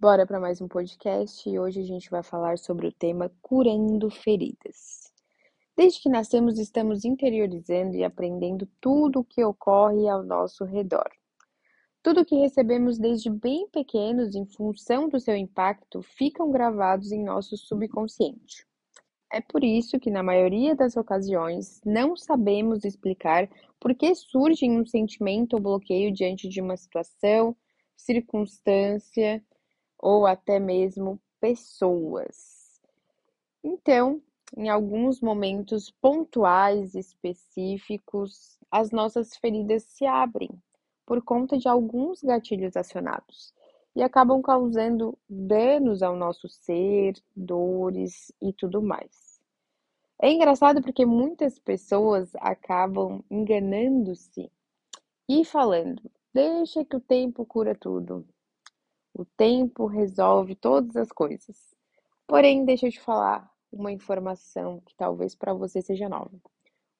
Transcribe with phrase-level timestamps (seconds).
[0.00, 4.08] Bora para mais um podcast e hoje a gente vai falar sobre o tema curando
[4.08, 5.12] feridas.
[5.76, 11.06] Desde que nascemos, estamos interiorizando e aprendendo tudo o que ocorre ao nosso redor.
[12.02, 17.54] Tudo que recebemos desde bem pequenos, em função do seu impacto, ficam gravados em nosso
[17.58, 18.66] subconsciente.
[19.30, 24.86] É por isso que, na maioria das ocasiões, não sabemos explicar por que surge um
[24.86, 27.54] sentimento ou bloqueio diante de uma situação,
[27.94, 29.44] circunstância
[30.00, 32.80] ou até mesmo pessoas.
[33.62, 34.20] Então,
[34.56, 40.50] em alguns momentos pontuais específicos, as nossas feridas se abrem
[41.06, 43.52] por conta de alguns gatilhos acionados
[43.94, 49.40] e acabam causando danos ao nosso ser, dores e tudo mais.
[50.22, 54.50] É engraçado porque muitas pessoas acabam enganando-se
[55.28, 58.26] e falando: deixa que o tempo cura tudo.
[59.20, 61.54] O tempo resolve todas as coisas.
[62.26, 66.40] Porém, deixa eu te falar uma informação que talvez para você seja nova.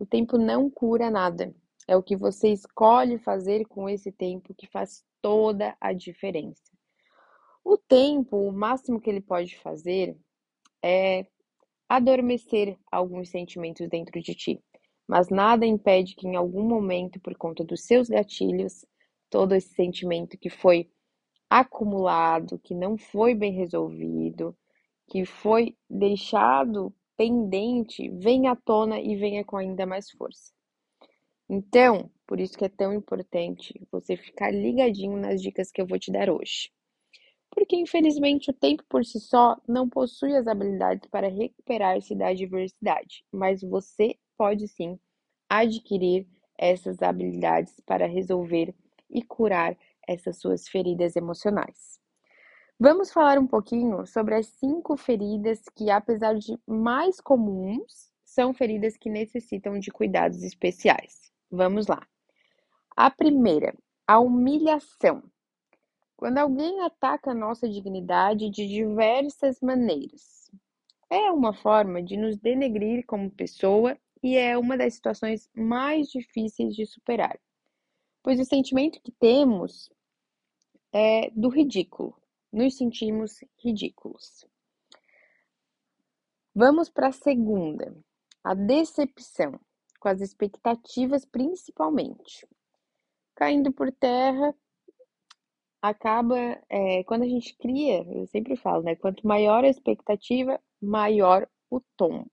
[0.00, 1.54] O tempo não cura nada.
[1.86, 6.72] É o que você escolhe fazer com esse tempo que faz toda a diferença.
[7.64, 10.18] O tempo, o máximo que ele pode fazer
[10.82, 11.24] é
[11.88, 14.60] adormecer alguns sentimentos dentro de ti,
[15.06, 18.84] mas nada impede que em algum momento, por conta dos seus gatilhos,
[19.30, 20.90] todo esse sentimento que foi
[21.50, 24.56] acumulado, que não foi bem resolvido,
[25.08, 30.52] que foi deixado pendente, venha à tona e venha com ainda mais força.
[31.48, 35.98] Então, por isso que é tão importante você ficar ligadinho nas dicas que eu vou
[35.98, 36.70] te dar hoje
[37.50, 43.24] porque infelizmente o tempo por si só não possui as habilidades para recuperar-se da adversidade,
[43.32, 44.98] mas você pode sim
[45.48, 46.26] adquirir
[46.56, 48.74] essas habilidades para resolver
[49.10, 49.76] e curar
[50.08, 52.00] essas suas feridas emocionais.
[52.80, 58.96] Vamos falar um pouquinho sobre as cinco feridas que, apesar de mais comuns, são feridas
[58.96, 61.32] que necessitam de cuidados especiais.
[61.50, 62.06] Vamos lá.
[62.96, 63.74] A primeira,
[64.06, 65.22] a humilhação.
[66.16, 70.50] Quando alguém ataca a nossa dignidade de diversas maneiras,
[71.10, 76.74] é uma forma de nos denegrir como pessoa e é uma das situações mais difíceis
[76.74, 77.38] de superar,
[78.22, 79.90] pois o sentimento que temos
[80.92, 82.16] é do ridículo,
[82.52, 84.46] nos sentimos ridículos.
[86.54, 87.94] Vamos para a segunda,
[88.42, 89.60] a decepção,
[90.00, 92.48] com as expectativas principalmente.
[93.34, 94.54] Caindo por terra
[95.80, 96.36] acaba,
[96.68, 98.96] é, quando a gente cria, eu sempre falo, né?
[98.96, 102.30] Quanto maior a expectativa, maior o tombo.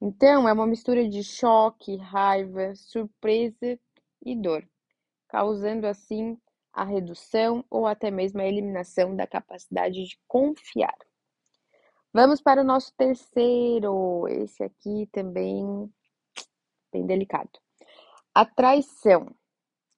[0.00, 3.78] Então, é uma mistura de choque, raiva, surpresa
[4.24, 4.66] e dor,
[5.28, 6.38] causando assim
[6.74, 10.96] a redução ou até mesmo a eliminação da capacidade de confiar.
[12.12, 15.90] Vamos para o nosso terceiro, esse aqui também
[16.92, 17.50] bem delicado.
[18.34, 19.34] A traição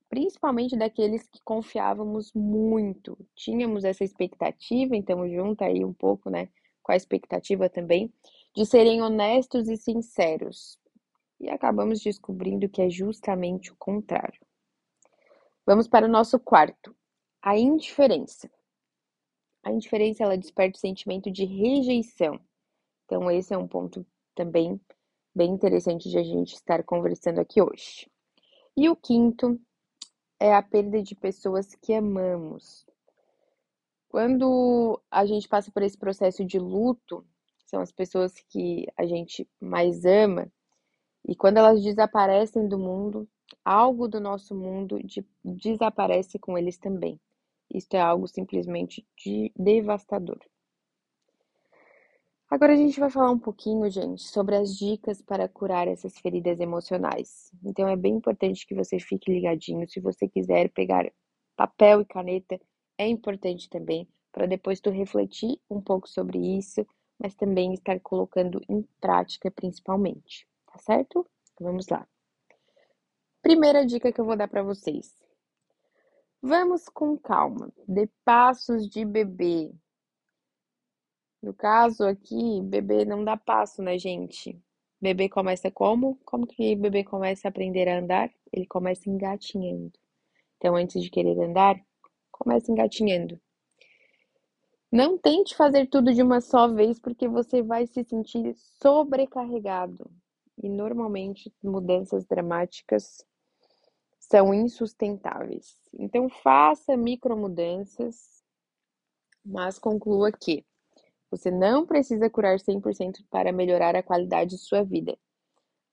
[0.09, 3.19] principalmente daqueles que confiávamos muito.
[3.34, 6.48] Tínhamos essa expectativa, então junta aí um pouco, né,
[6.82, 8.12] com a expectativa também
[8.54, 10.78] de serem honestos e sinceros.
[11.41, 14.41] E acabamos descobrindo que é justamente o contrário.
[15.66, 16.94] Vamos para o nosso quarto,
[17.43, 18.49] a indiferença.
[19.65, 22.38] A indiferença ela desperta o sentimento de rejeição.
[23.04, 24.81] Então esse é um ponto também
[25.34, 28.09] bem interessante de a gente estar conversando aqui hoje.
[28.76, 29.60] E o quinto
[30.38, 32.87] é a perda de pessoas que amamos.
[34.09, 37.26] Quando a gente passa por esse processo de luto,
[37.65, 40.49] são as pessoas que a gente mais ama,
[41.26, 43.28] e quando elas desaparecem do mundo,
[43.66, 47.21] algo do nosso mundo de, desaparece com eles também.
[47.69, 50.38] Isto é algo simplesmente de devastador.
[52.49, 56.60] Agora a gente vai falar um pouquinho, gente, sobre as dicas para curar essas feridas
[56.60, 57.50] emocionais.
[57.65, 59.88] Então é bem importante que você fique ligadinho.
[59.88, 61.10] Se você quiser pegar
[61.56, 62.60] papel e caneta,
[62.97, 66.87] é importante também para depois tu refletir um pouco sobre isso,
[67.19, 71.26] mas também estar colocando em prática principalmente, tá certo?
[71.58, 72.06] Vamos lá.
[73.46, 75.14] Primeira dica que eu vou dar para vocês.
[76.43, 79.72] Vamos com calma, dê passos de bebê,
[81.40, 84.60] no caso aqui, bebê não dá passo, né, gente?
[85.00, 86.19] Bebê começa como?
[86.25, 88.32] Como que bebê começa a aprender a andar?
[88.52, 89.92] Ele começa engatinhando.
[90.56, 91.81] Então, antes de querer andar,
[92.32, 93.40] começa engatinhando.
[94.90, 100.10] Não tente fazer tudo de uma só vez, porque você vai se sentir sobrecarregado.
[100.60, 103.25] E normalmente mudanças dramáticas
[104.18, 105.78] são insustentáveis.
[105.92, 108.36] Então, faça micromudanças
[109.46, 110.64] mas conclua que
[111.30, 115.16] você não precisa curar 100% para melhorar a qualidade de sua vida.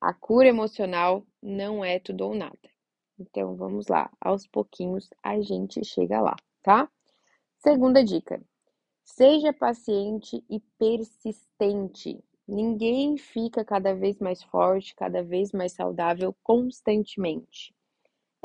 [0.02, 2.58] A cura emocional não é tudo ou nada.
[3.18, 6.90] Então vamos lá, aos pouquinhos a gente chega lá, tá?
[7.60, 8.44] Segunda dica:
[9.04, 12.24] seja paciente e persistente.
[12.48, 17.74] Ninguém fica cada vez mais forte, cada vez mais saudável constantemente.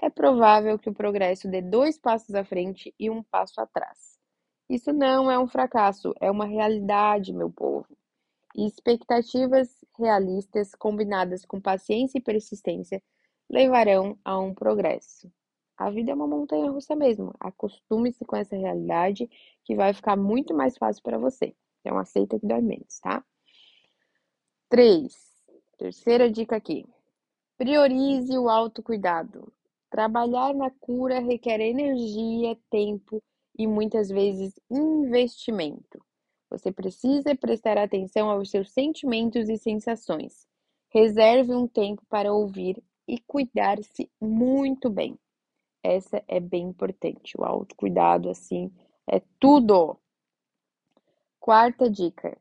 [0.01, 4.17] É provável que o progresso dê dois passos à frente e um passo atrás.
[4.71, 7.87] Isso não é um fracasso, é uma realidade, meu povo.
[8.55, 13.03] E expectativas realistas combinadas com paciência e persistência
[13.51, 15.31] levarão a um progresso.
[15.77, 17.35] A vida é uma montanha russa mesmo.
[17.41, 19.29] Acostume-se com essa realidade
[19.65, 21.55] que vai ficar muito mais fácil para você.
[21.81, 23.25] Então aceita que dói menos, tá?
[24.69, 25.13] 3.
[25.77, 26.85] Terceira dica aqui.
[27.57, 29.53] Priorize o autocuidado.
[29.91, 33.23] Trabalhar na cura requer energia, tempo
[33.59, 36.01] e muitas vezes investimento.
[36.51, 40.47] Você precisa prestar atenção aos seus sentimentos e sensações.
[40.91, 45.19] Reserve um tempo para ouvir e cuidar-se muito bem.
[45.83, 47.39] Essa é bem importante.
[47.39, 48.71] O autocuidado, assim,
[49.07, 49.99] é tudo.
[51.39, 52.37] Quarta dica: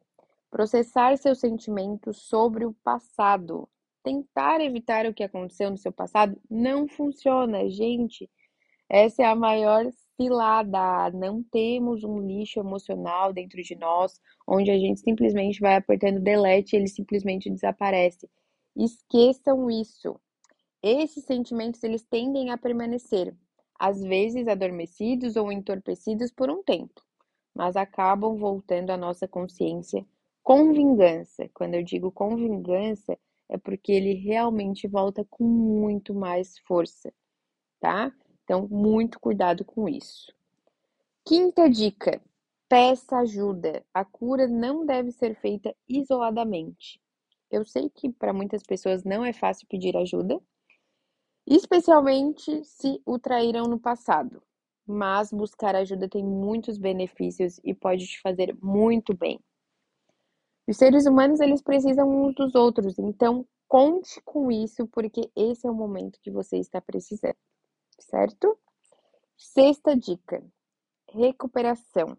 [0.49, 3.69] processar seus sentimentos sobre o passado.
[4.07, 8.31] Tentar evitar o que aconteceu no seu passado não funciona, gente.
[8.88, 11.12] Essa é a maior cilada.
[11.12, 16.71] Não temos um lixo emocional dentro de nós, onde a gente simplesmente vai apertando delete
[16.71, 18.30] e ele simplesmente desaparece.
[18.77, 20.18] Esqueçam isso.
[20.81, 23.36] Esses sentimentos eles tendem a permanecer,
[23.77, 27.04] às vezes adormecidos ou entorpecidos por um tempo,
[27.54, 30.06] mas acabam voltando à nossa consciência
[30.42, 31.50] com vingança.
[31.54, 33.18] Quando eu digo com vingança,
[33.49, 37.13] é porque ele realmente volta com muito mais força,
[37.79, 38.11] tá?
[38.44, 40.33] Então, muito cuidado com isso.
[41.25, 42.21] Quinta dica:
[42.69, 43.85] peça ajuda.
[43.94, 47.01] A cura não deve ser feita isoladamente.
[47.51, 50.39] Eu sei que para muitas pessoas não é fácil pedir ajuda,
[51.45, 54.41] especialmente se o traíram no passado.
[54.85, 59.39] Mas buscar ajuda tem muitos benefícios e pode te fazer muito bem.
[60.67, 65.71] Os seres humanos eles precisam uns dos outros, então conte com isso porque esse é
[65.71, 67.35] o momento que você está precisando
[67.99, 68.57] certo?
[69.35, 70.43] Sexta dica:
[71.09, 72.17] recuperação.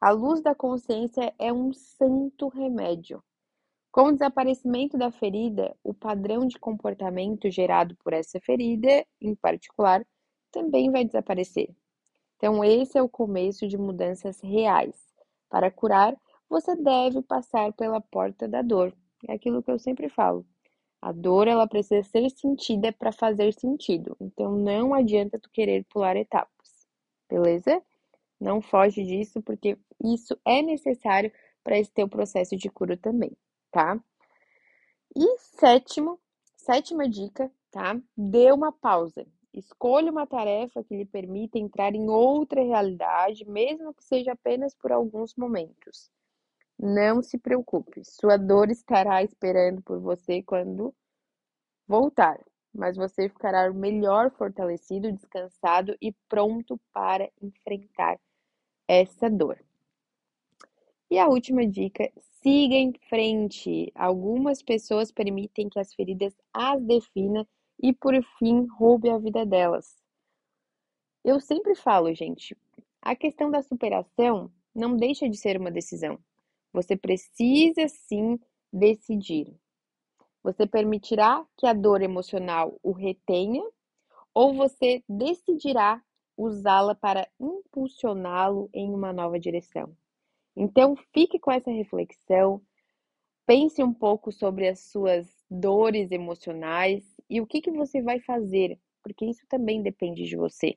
[0.00, 3.22] A luz da consciência é um santo remédio.
[3.90, 10.06] Com o desaparecimento da ferida, o padrão de comportamento gerado por essa ferida, em particular,
[10.52, 11.74] também vai desaparecer.
[12.36, 14.94] Então, esse é o começo de mudanças reais.
[15.48, 16.14] Para curar,
[16.48, 18.92] você deve passar pela porta da dor.
[19.26, 20.46] É aquilo que eu sempre falo.
[21.00, 24.16] A dor ela precisa ser sentida para fazer sentido.
[24.20, 26.86] Então não adianta tu querer pular etapas.
[27.28, 27.82] Beleza?
[28.40, 33.36] Não foge disso porque isso é necessário para esse teu processo de cura também,
[33.70, 34.00] tá?
[35.14, 36.18] E sétimo,
[36.56, 38.00] sétima dica, tá?
[38.16, 39.26] Dê uma pausa.
[39.52, 44.92] Escolha uma tarefa que lhe permita entrar em outra realidade, mesmo que seja apenas por
[44.92, 46.10] alguns momentos.
[46.78, 50.94] Não se preocupe, sua dor estará esperando por você quando
[51.88, 52.38] voltar,
[52.72, 58.20] mas você ficará melhor fortalecido, descansado e pronto para enfrentar
[58.86, 59.58] essa dor.
[61.10, 62.12] E a última dica:
[62.42, 63.90] siga em frente.
[63.94, 67.46] Algumas pessoas permitem que as feridas as defina
[67.82, 69.96] e, por fim, roube a vida delas.
[71.24, 72.56] Eu sempre falo, gente,
[73.02, 76.18] a questão da superação não deixa de ser uma decisão.
[76.72, 78.38] Você precisa sim
[78.72, 79.54] decidir.
[80.42, 83.62] Você permitirá que a dor emocional o retenha
[84.34, 86.02] ou você decidirá
[86.36, 89.96] usá-la para impulsioná-lo em uma nova direção?
[90.56, 92.60] Então, fique com essa reflexão,
[93.46, 98.78] pense um pouco sobre as suas dores emocionais e o que, que você vai fazer,
[99.02, 100.76] porque isso também depende de você.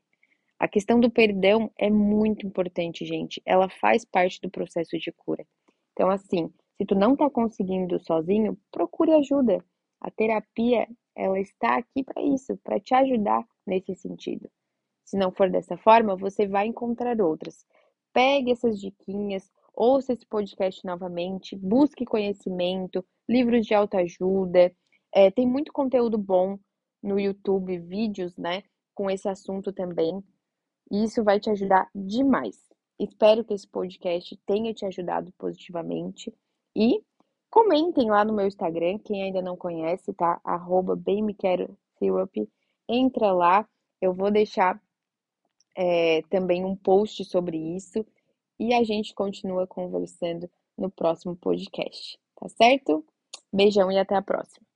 [0.60, 3.42] A questão do perdão é muito importante, gente.
[3.46, 5.41] Ela faz parte do processo de cura.
[6.01, 9.63] Então, assim, se tu não tá conseguindo sozinho, procure ajuda.
[10.01, 14.50] A terapia, ela está aqui para isso, para te ajudar nesse sentido.
[15.05, 17.67] Se não for dessa forma, você vai encontrar outras.
[18.12, 24.75] Pegue essas diquinhas, ouça esse podcast novamente, busque conhecimento, livros de autoajuda.
[25.13, 26.58] É, tem muito conteúdo bom
[27.03, 28.63] no YouTube, vídeos, né,
[28.96, 30.20] com esse assunto também.
[30.89, 32.71] E isso vai te ajudar demais.
[33.00, 36.34] Espero que esse podcast tenha te ajudado positivamente
[36.76, 37.04] e
[37.50, 40.40] comentem lá no meu Instagram, quem ainda não conhece, tá?
[40.44, 41.00] Arroba.
[42.88, 43.68] Entra lá,
[44.00, 44.82] eu vou deixar
[45.76, 48.06] é, também um post sobre isso
[48.60, 53.06] e a gente continua conversando no próximo podcast, tá certo?
[53.52, 54.71] Beijão e até a próxima.